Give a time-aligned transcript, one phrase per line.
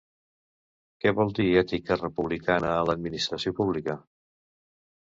[1.03, 4.01] Què vol dir ètica republicana a l’administració pública?